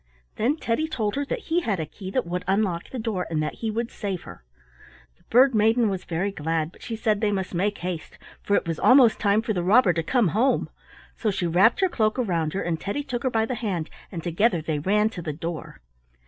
Then 0.35 0.55
Teddy 0.57 0.87
told 0.87 1.13
her 1.13 1.23
that 1.25 1.41
he 1.53 1.59
had 1.59 1.79
a 1.79 1.85
key 1.85 2.09
that 2.09 2.25
would 2.25 2.43
unlock 2.47 2.89
the 2.89 2.97
door 2.97 3.27
and 3.29 3.39
that 3.43 3.53
he 3.61 3.69
would 3.69 3.91
save 3.91 4.23
her. 4.23 4.43
The 5.17 5.23
Bird 5.29 5.53
maiden 5.53 5.89
was 5.89 6.05
very 6.05 6.31
glad, 6.31 6.71
but 6.71 6.81
she 6.81 6.95
said 6.95 7.21
they 7.21 7.31
must 7.31 7.53
make 7.53 7.77
haste, 7.77 8.17
for 8.41 8.55
it 8.55 8.67
was 8.67 8.79
almost 8.79 9.19
time 9.19 9.43
for 9.43 9.53
the 9.53 9.61
robber 9.61 9.93
to 9.93 10.01
come 10.01 10.29
home; 10.29 10.71
so 11.15 11.29
she 11.29 11.45
wrapped 11.45 11.81
her 11.81 11.87
cloak 11.87 12.17
around 12.17 12.53
her, 12.53 12.63
and 12.63 12.81
Teddy 12.81 13.03
took 13.03 13.21
her 13.21 13.29
by 13.29 13.45
the 13.45 13.53
hand 13.53 13.91
and 14.11 14.23
together 14.23 14.59
they 14.59 14.79
ran 14.79 15.11
to 15.11 15.21
the 15.21 15.33
door. 15.33 15.81